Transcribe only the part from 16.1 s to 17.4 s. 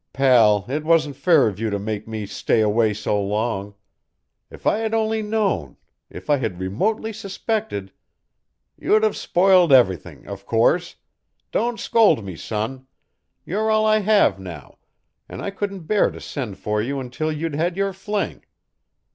send for you until